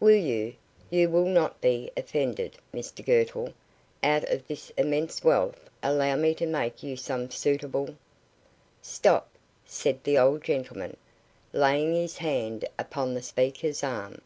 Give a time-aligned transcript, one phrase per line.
[0.00, 0.54] Will you
[0.90, 3.54] you will not be offended, Mr Girtle
[4.02, 7.96] out of this immense wealth allow me to make you some suitable"
[8.82, 9.30] "Stop,"
[9.64, 10.98] said the old gentleman,
[11.54, 14.20] laying his hand upon the speaker's arm.